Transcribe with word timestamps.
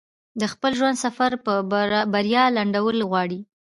د 0.39 0.41
خپل 0.53 0.71
ژوند 0.79 1.01
سفر 1.05 1.31
په 1.45 1.53
بريا 2.13 2.43
لنډول 2.57 2.97
غواړي. 3.09 3.39